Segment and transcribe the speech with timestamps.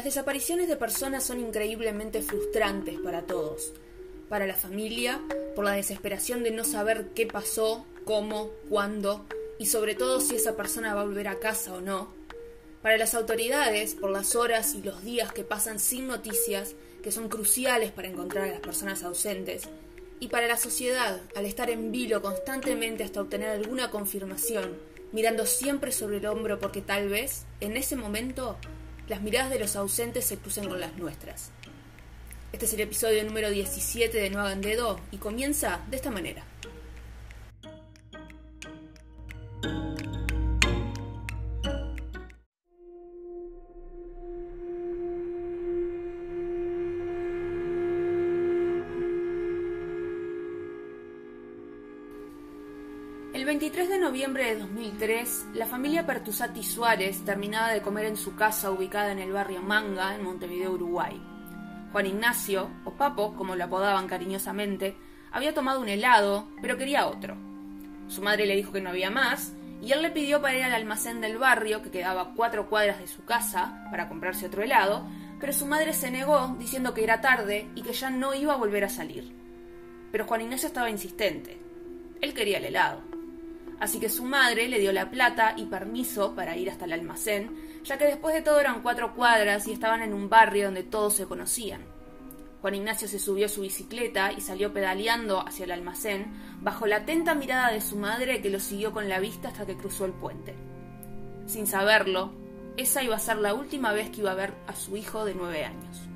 [0.00, 3.74] Las desapariciones de personas son increíblemente frustrantes para todos.
[4.30, 5.20] Para la familia,
[5.54, 9.26] por la desesperación de no saber qué pasó, cómo, cuándo
[9.58, 12.14] y sobre todo si esa persona va a volver a casa o no.
[12.80, 17.28] Para las autoridades, por las horas y los días que pasan sin noticias, que son
[17.28, 19.64] cruciales para encontrar a las personas ausentes.
[20.18, 24.78] Y para la sociedad, al estar en vilo constantemente hasta obtener alguna confirmación,
[25.12, 28.56] mirando siempre sobre el hombro porque tal vez, en ese momento,
[29.10, 31.50] las miradas de los ausentes se crucen con las nuestras.
[32.52, 36.44] Este es el episodio número 17 de No hagan dedo y comienza de esta manera.
[53.40, 58.36] El 23 de noviembre de 2003, la familia Pertusati Suárez terminaba de comer en su
[58.36, 61.18] casa ubicada en el barrio Manga, en Montevideo, Uruguay.
[61.90, 64.94] Juan Ignacio, o Papo, como lo apodaban cariñosamente,
[65.32, 67.34] había tomado un helado, pero quería otro.
[68.08, 70.74] Su madre le dijo que no había más, y él le pidió para ir al
[70.74, 75.08] almacén del barrio, que quedaba cuatro cuadras de su casa, para comprarse otro helado,
[75.40, 78.58] pero su madre se negó, diciendo que era tarde y que ya no iba a
[78.58, 79.34] volver a salir.
[80.12, 81.58] Pero Juan Ignacio estaba insistente.
[82.20, 83.09] Él quería el helado
[83.80, 87.82] así que su madre le dio la plata y permiso para ir hasta el almacén,
[87.82, 91.14] ya que después de todo eran cuatro cuadras y estaban en un barrio donde todos
[91.14, 91.82] se conocían.
[92.60, 96.26] Juan Ignacio se subió a su bicicleta y salió pedaleando hacia el almacén,
[96.60, 99.78] bajo la atenta mirada de su madre que lo siguió con la vista hasta que
[99.78, 100.54] cruzó el puente.
[101.46, 102.32] Sin saberlo,
[102.76, 105.34] esa iba a ser la última vez que iba a ver a su hijo de
[105.34, 106.09] nueve años.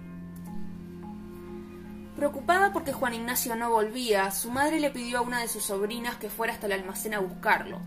[2.16, 6.16] Preocupada porque Juan Ignacio no volvía, su madre le pidió a una de sus sobrinas
[6.16, 7.80] que fuera hasta el almacén a buscarlo.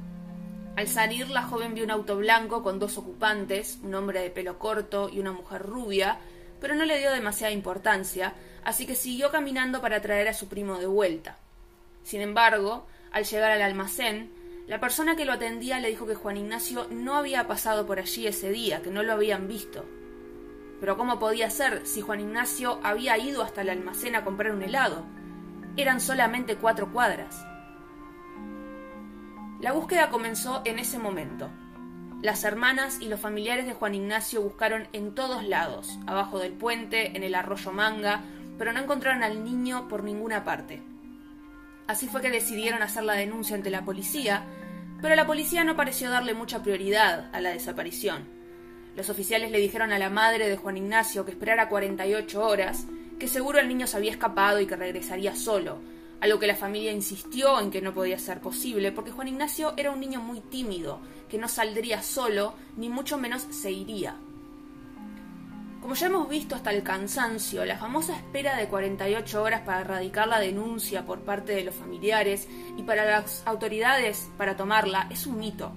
[0.76, 4.60] Al salir, la joven vio un auto blanco con dos ocupantes, un hombre de pelo
[4.60, 6.20] corto y una mujer rubia,
[6.60, 10.78] pero no le dio demasiada importancia, así que siguió caminando para traer a su primo
[10.78, 11.38] de vuelta.
[12.04, 14.30] Sin embargo, al llegar al almacén,
[14.68, 18.28] la persona que lo atendía le dijo que Juan Ignacio no había pasado por allí
[18.28, 19.86] ese día, que no lo habían visto.
[20.80, 24.62] Pero ¿cómo podía ser si Juan Ignacio había ido hasta el almacén a comprar un
[24.62, 25.06] helado?
[25.76, 27.46] Eran solamente cuatro cuadras.
[29.60, 31.50] La búsqueda comenzó en ese momento.
[32.22, 37.16] Las hermanas y los familiares de Juan Ignacio buscaron en todos lados, abajo del puente,
[37.16, 38.22] en el arroyo Manga,
[38.58, 40.82] pero no encontraron al niño por ninguna parte.
[41.88, 44.44] Así fue que decidieron hacer la denuncia ante la policía,
[45.02, 48.37] pero la policía no pareció darle mucha prioridad a la desaparición.
[48.98, 52.88] Los oficiales le dijeron a la madre de Juan Ignacio que esperara 48 horas,
[53.20, 55.78] que seguro el niño se había escapado y que regresaría solo,
[56.20, 59.76] a lo que la familia insistió en que no podía ser posible, porque Juan Ignacio
[59.78, 61.00] era un niño muy tímido,
[61.30, 64.16] que no saldría solo, ni mucho menos se iría.
[65.80, 70.28] Como ya hemos visto hasta el cansancio, la famosa espera de 48 horas para erradicar
[70.28, 75.38] la denuncia por parte de los familiares y para las autoridades para tomarla es un
[75.38, 75.72] mito.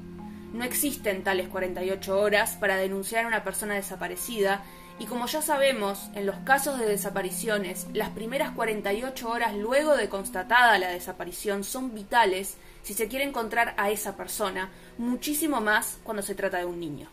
[0.52, 4.64] No existen tales 48 horas para denunciar a una persona desaparecida
[5.00, 10.10] y como ya sabemos, en los casos de desapariciones, las primeras 48 horas luego de
[10.10, 16.22] constatada la desaparición son vitales si se quiere encontrar a esa persona, muchísimo más cuando
[16.22, 17.08] se trata de un niño.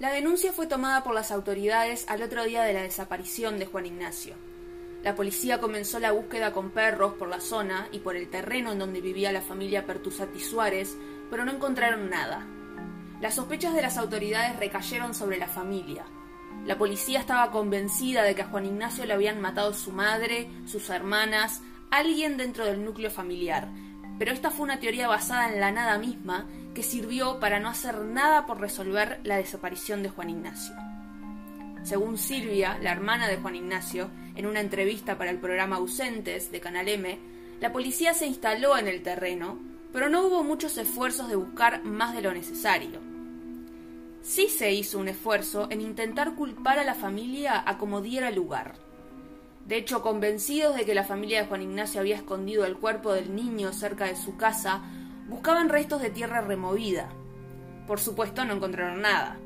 [0.00, 3.86] La denuncia fue tomada por las autoridades al otro día de la desaparición de Juan
[3.86, 4.34] Ignacio.
[5.02, 8.78] La policía comenzó la búsqueda con perros por la zona y por el terreno en
[8.78, 10.94] donde vivía la familia Pertusati Suárez,
[11.32, 12.46] pero no encontraron nada.
[13.22, 16.04] Las sospechas de las autoridades recayeron sobre la familia.
[16.66, 20.90] La policía estaba convencida de que a Juan Ignacio le habían matado su madre, sus
[20.90, 23.68] hermanas, alguien dentro del núcleo familiar,
[24.18, 26.44] pero esta fue una teoría basada en la nada misma
[26.74, 30.74] que sirvió para no hacer nada por resolver la desaparición de Juan Ignacio.
[31.82, 36.60] Según Silvia, la hermana de Juan Ignacio, en una entrevista para el programa Ausentes de
[36.60, 37.18] Canal M,
[37.58, 42.14] la policía se instaló en el terreno pero no hubo muchos esfuerzos de buscar más
[42.14, 43.00] de lo necesario.
[44.22, 48.74] Sí se hizo un esfuerzo en intentar culpar a la familia a como diera lugar.
[49.66, 53.34] De hecho, convencidos de que la familia de Juan Ignacio había escondido el cuerpo del
[53.34, 54.82] niño cerca de su casa,
[55.28, 57.08] buscaban restos de tierra removida.
[57.86, 59.38] Por supuesto, no encontraron nada.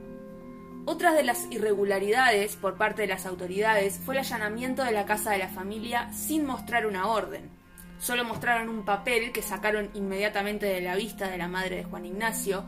[0.85, 5.33] Otra de las irregularidades por parte de las autoridades fue el allanamiento de la casa
[5.33, 7.56] de la familia sin mostrar una orden.
[7.99, 12.05] Solo mostraron un papel que sacaron inmediatamente de la vista de la madre de Juan
[12.05, 12.65] Ignacio,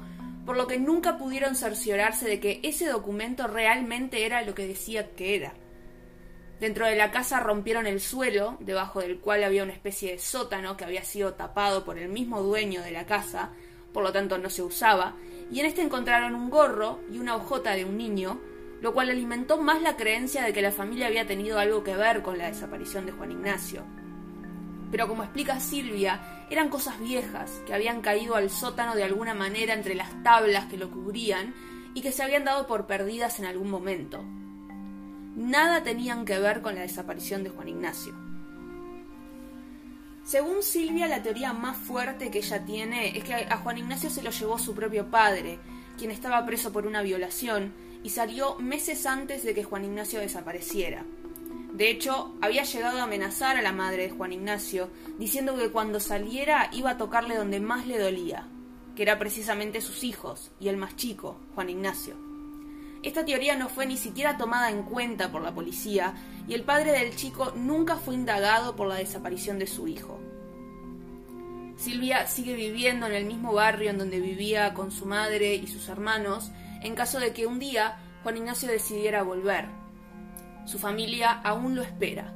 [0.47, 5.15] por lo que nunca pudieron cerciorarse de que ese documento realmente era lo que decía
[5.15, 5.53] que era.
[6.61, 10.77] Dentro de la casa rompieron el suelo, debajo del cual había una especie de sótano
[10.77, 13.51] que había sido tapado por el mismo dueño de la casa,
[13.93, 15.15] por lo tanto no se usaba,
[15.53, 18.41] y en este encontraron un gorro y una hojota de un niño,
[18.81, 22.23] lo cual alimentó más la creencia de que la familia había tenido algo que ver
[22.23, 23.85] con la desaparición de Juan Ignacio.
[24.91, 29.75] Pero como explica Silvia, eran cosas viejas que habían caído al sótano de alguna manera
[29.75, 31.55] entre las tablas que lo cubrían
[31.95, 34.25] y que se habían dado por perdidas en algún momento.
[35.37, 38.15] Nada tenían que ver con la desaparición de Juan Ignacio.
[40.25, 44.23] Según Silvia, la teoría más fuerte que ella tiene es que a Juan Ignacio se
[44.23, 45.59] lo llevó su propio padre,
[45.97, 51.05] quien estaba preso por una violación y salió meses antes de que Juan Ignacio desapareciera.
[51.79, 56.01] De hecho, había llegado a amenazar a la madre de Juan Ignacio, diciendo que cuando
[56.01, 58.49] saliera iba a tocarle donde más le dolía,
[58.97, 62.17] que era precisamente sus hijos y el más chico, Juan Ignacio.
[63.05, 66.15] Esta teoría no fue ni siquiera tomada en cuenta por la policía
[66.49, 70.19] y el padre del chico nunca fue indagado por la desaparición de su hijo.
[71.77, 75.89] Silvia sigue viviendo en el mismo barrio en donde vivía con su madre y sus
[75.89, 76.51] hermanos
[76.83, 79.88] en caso de que un día Juan Ignacio decidiera volver.
[80.69, 82.31] Su familia aún lo espera.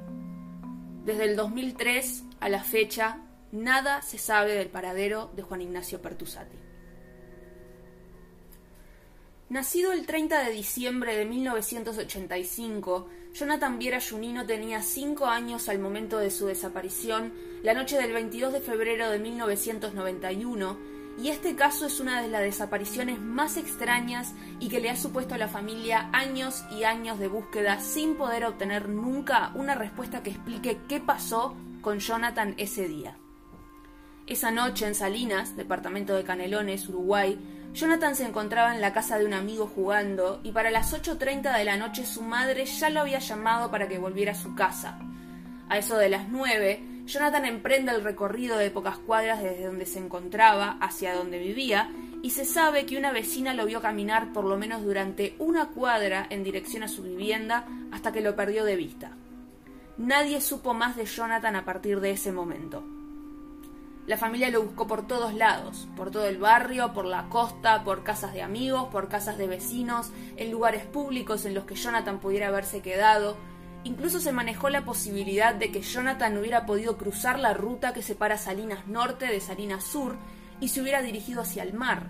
[1.04, 3.18] Desde el 2003 a la fecha,
[3.52, 6.56] nada se sabe del paradero de Juan Ignacio Pertusati.
[9.50, 16.16] Nacido el 30 de diciembre de 1985, Jonathan Viera Junino tenía cinco años al momento
[16.16, 20.78] de su desaparición, la noche del 22 de febrero de 1991,
[21.18, 25.34] y este caso es una de las desapariciones más extrañas y que le ha supuesto
[25.34, 30.30] a la familia años y años de búsqueda sin poder obtener nunca una respuesta que
[30.30, 33.18] explique qué pasó con Jonathan ese día.
[34.26, 37.38] Esa noche en Salinas, departamento de Canelones, Uruguay,
[37.74, 41.64] Jonathan se encontraba en la casa de un amigo jugando y para las 8.30 de
[41.64, 44.98] la noche su madre ya lo había llamado para que volviera a su casa.
[45.68, 49.98] A eso de las 9, Jonathan emprende el recorrido de pocas cuadras desde donde se
[49.98, 51.90] encontraba hacia donde vivía
[52.22, 56.26] y se sabe que una vecina lo vio caminar por lo menos durante una cuadra
[56.30, 59.16] en dirección a su vivienda hasta que lo perdió de vista.
[59.98, 62.84] Nadie supo más de Jonathan a partir de ese momento.
[64.06, 68.02] La familia lo buscó por todos lados, por todo el barrio, por la costa, por
[68.02, 72.48] casas de amigos, por casas de vecinos, en lugares públicos en los que Jonathan pudiera
[72.48, 73.36] haberse quedado,
[73.84, 78.38] Incluso se manejó la posibilidad de que Jonathan hubiera podido cruzar la ruta que separa
[78.38, 80.16] Salinas Norte de Salinas Sur
[80.60, 82.06] y se hubiera dirigido hacia el mar.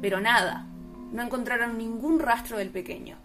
[0.00, 0.66] Pero nada,
[1.12, 3.18] no encontraron ningún rastro del pequeño.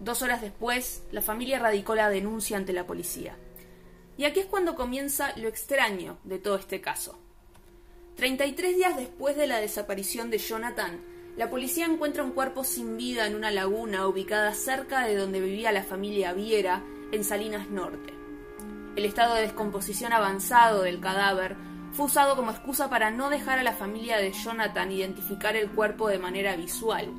[0.00, 3.36] Dos horas después, la familia radicó la denuncia ante la policía.
[4.16, 7.18] Y aquí es cuando comienza lo extraño de todo este caso.
[8.16, 11.00] 33 días después de la desaparición de Jonathan,
[11.36, 15.72] la policía encuentra un cuerpo sin vida en una laguna ubicada cerca de donde vivía
[15.72, 18.14] la familia Viera, en Salinas Norte.
[18.96, 21.56] El estado de descomposición avanzado del cadáver
[21.92, 26.08] fue usado como excusa para no dejar a la familia de Jonathan identificar el cuerpo
[26.08, 27.12] de manera visual.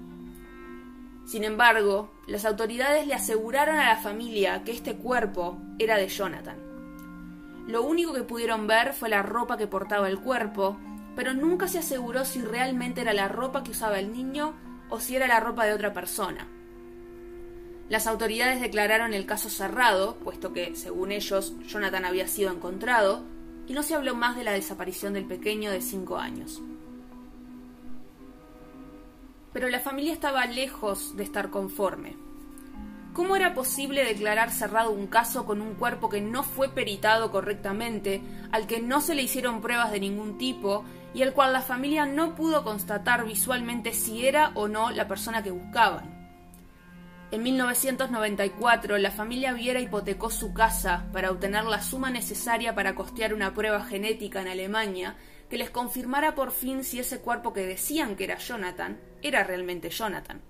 [1.25, 6.57] Sin embargo, las autoridades le aseguraron a la familia que este cuerpo era de Jonathan.
[7.67, 10.77] Lo único que pudieron ver fue la ropa que portaba el cuerpo
[11.15, 14.53] pero nunca se aseguró si realmente era la ropa que usaba el niño
[14.89, 16.47] o si era la ropa de otra persona.
[17.89, 23.23] Las autoridades declararon el caso cerrado, puesto que, según ellos, Jonathan había sido encontrado,
[23.67, 26.61] y no se habló más de la desaparición del pequeño de cinco años.
[29.53, 32.17] Pero la familia estaba lejos de estar conforme.
[33.13, 38.21] ¿Cómo era posible declarar cerrado un caso con un cuerpo que no fue peritado correctamente,
[38.51, 40.83] al que no se le hicieron pruebas de ningún tipo
[41.15, 45.41] y el cual la familia no pudo constatar visualmente si era o no la persona
[45.41, 46.13] que buscaban?
[47.31, 53.33] En 1994, la familia Viera hipotecó su casa para obtener la suma necesaria para costear
[53.33, 55.15] una prueba genética en Alemania
[55.49, 59.89] que les confirmara por fin si ese cuerpo que decían que era Jonathan era realmente
[59.89, 60.41] Jonathan.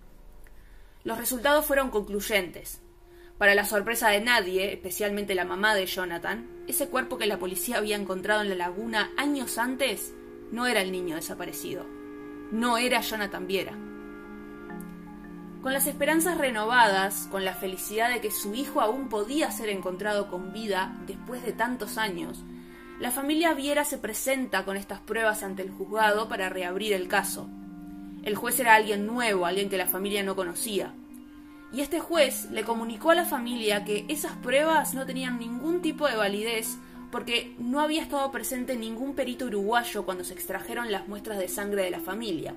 [1.04, 2.82] Los resultados fueron concluyentes.
[3.38, 7.78] Para la sorpresa de nadie, especialmente la mamá de Jonathan, ese cuerpo que la policía
[7.78, 10.14] había encontrado en la laguna años antes
[10.52, 11.86] no era el niño desaparecido.
[12.52, 13.74] No era Jonathan Viera.
[15.62, 20.30] Con las esperanzas renovadas, con la felicidad de que su hijo aún podía ser encontrado
[20.30, 22.44] con vida después de tantos años,
[23.00, 27.50] la familia Viera se presenta con estas pruebas ante el juzgado para reabrir el caso.
[28.24, 30.94] El juez era alguien nuevo, alguien que la familia no conocía.
[31.74, 36.08] Y este juez le comunicó a la familia que esas pruebas no tenían ningún tipo
[36.08, 36.78] de validez
[37.16, 41.84] porque no había estado presente ningún perito uruguayo cuando se extrajeron las muestras de sangre
[41.84, 42.54] de la familia.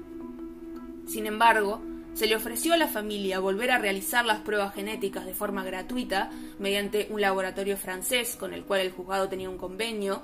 [1.06, 1.80] Sin embargo,
[2.14, 6.32] se le ofreció a la familia volver a realizar las pruebas genéticas de forma gratuita
[6.58, 10.22] mediante un laboratorio francés con el cual el juzgado tenía un convenio,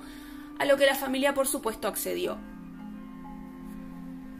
[0.59, 2.37] a lo que la familia por supuesto accedió.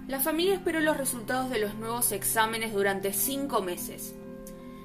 [0.10, 4.14] La familia esperó los resultados de los nuevos exámenes durante cinco meses,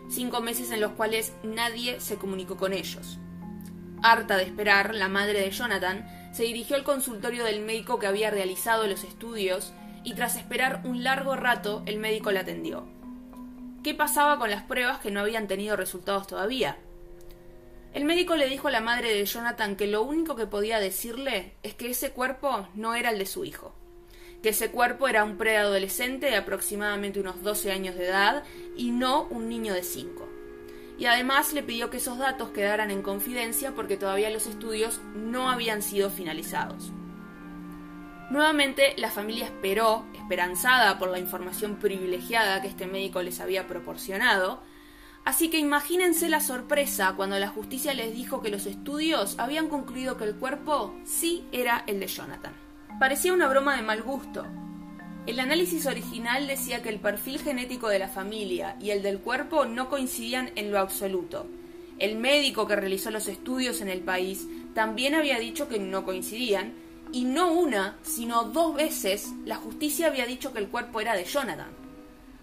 [0.08, 3.18] cinco meses en los cuales nadie se comunicó con ellos.
[4.02, 8.30] Harta de esperar, la madre de Jonathan se dirigió al consultorio del médico que había
[8.30, 12.86] realizado los estudios y tras esperar un largo rato el médico la atendió.
[13.82, 16.78] ¿Qué pasaba con las pruebas que no habían tenido resultados todavía?
[17.92, 21.54] El médico le dijo a la madre de Jonathan que lo único que podía decirle
[21.62, 23.74] es que ese cuerpo no era el de su hijo,
[24.42, 28.44] que ese cuerpo era un preadolescente de aproximadamente unos 12 años de edad
[28.76, 30.29] y no un niño de 5.
[31.00, 35.50] Y además le pidió que esos datos quedaran en confidencia porque todavía los estudios no
[35.50, 36.92] habían sido finalizados.
[38.30, 44.62] Nuevamente la familia esperó, esperanzada por la información privilegiada que este médico les había proporcionado,
[45.24, 50.16] Así que imagínense la sorpresa cuando la justicia les dijo que los estudios habían concluido
[50.16, 52.54] que el cuerpo sí era el de Jonathan.
[52.98, 54.46] Parecía una broma de mal gusto.
[55.26, 59.66] El análisis original decía que el perfil genético de la familia y el del cuerpo
[59.66, 61.46] no coincidían en lo absoluto.
[61.98, 66.72] El médico que realizó los estudios en el país también había dicho que no coincidían,
[67.12, 71.24] y no una, sino dos veces la justicia había dicho que el cuerpo era de
[71.24, 71.70] Jonathan.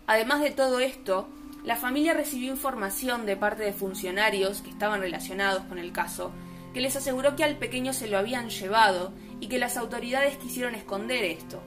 [0.05, 1.27] Además de todo esto,
[1.63, 6.31] la familia recibió información de parte de funcionarios que estaban relacionados con el caso,
[6.74, 10.75] que les aseguró que al pequeño se lo habían llevado y que las autoridades quisieron
[10.75, 11.62] esconder esto,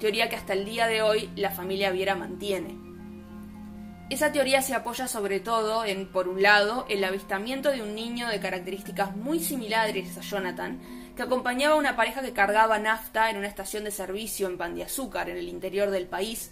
[0.00, 2.76] teoría que hasta el día de hoy la familia Viera mantiene.
[4.10, 8.26] Esa teoría se apoya sobre todo en, por un lado, el avistamiento de un niño
[8.26, 10.80] de características muy similares a Jonathan,
[11.14, 14.74] que acompañaba a una pareja que cargaba nafta en una estación de servicio en Pan
[14.74, 16.50] de Azúcar, en el interior del país,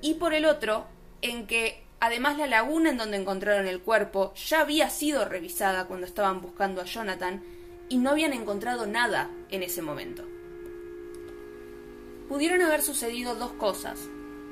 [0.00, 0.86] y por el otro,
[1.20, 6.04] en que Además, la laguna en donde encontraron el cuerpo ya había sido revisada cuando
[6.04, 7.42] estaban buscando a Jonathan
[7.88, 10.33] y no habían encontrado nada en ese momento.
[12.34, 14.08] Pudieron haber sucedido dos cosas.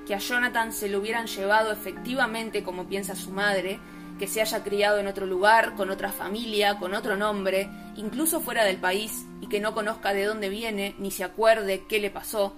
[0.06, 3.80] Que a Jonathan se lo hubieran llevado efectivamente como piensa su madre,
[4.20, 8.62] que se haya criado en otro lugar, con otra familia, con otro nombre, incluso fuera
[8.62, 12.54] del país, y que no conozca de dónde viene, ni se acuerde qué le pasó,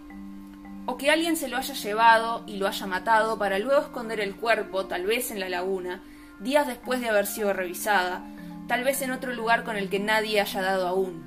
[0.84, 4.36] o que alguien se lo haya llevado y lo haya matado para luego esconder el
[4.36, 6.02] cuerpo, tal vez en la laguna,
[6.40, 8.22] días después de haber sido revisada,
[8.68, 11.24] tal vez en otro lugar con el que nadie haya dado aún.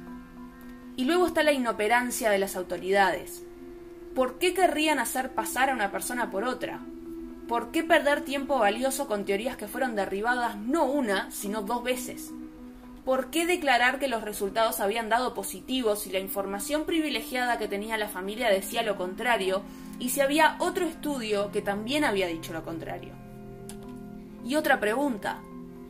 [0.95, 3.46] Y luego está la inoperancia de las autoridades.
[4.17, 6.79] ¿Por qué querrían hacer pasar a una persona por otra?
[7.47, 12.31] ¿Por qué perder tiempo valioso con teorías que fueron derribadas no una, sino dos veces?
[13.05, 17.95] ¿por qué declarar que los resultados habían dado positivos si la información privilegiada que tenía
[17.97, 19.61] la familia decía lo contrario
[19.97, 23.13] y si había otro estudio que también había dicho lo contrario?
[24.43, 25.39] Y otra pregunta,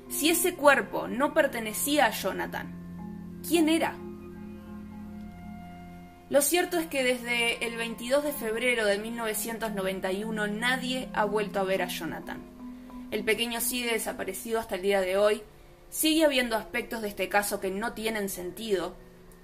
[0.10, 3.96] si ese cuerpo no pertenecía a Jonathan, ¿quién era?
[6.30, 11.64] Lo cierto es que desde el 22 de febrero de 1991 nadie ha vuelto a
[11.64, 12.42] ver a Jonathan.
[13.12, 15.42] El pequeño sigue desaparecido hasta el día de hoy
[15.90, 18.96] Sigue habiendo aspectos de este caso que no tienen sentido,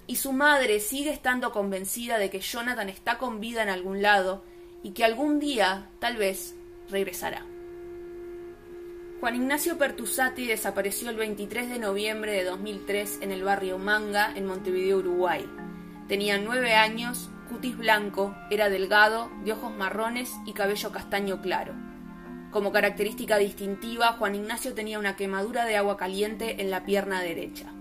[0.06, 4.44] y su madre sigue estando convencida de que Jonathan está con vida en algún lado
[4.82, 6.54] y que algún día, tal vez,
[6.90, 7.46] regresará.
[9.20, 14.44] Juan Ignacio Pertusati desapareció el 23 de noviembre de 2003 en el barrio Manga, en
[14.44, 15.48] Montevideo, Uruguay.
[16.08, 21.72] Tenía nueve años, cutis blanco, era delgado, de ojos marrones y cabello castaño claro.
[22.50, 27.72] Como característica distintiva, Juan Ignacio tenía una quemadura de agua caliente en la pierna derecha.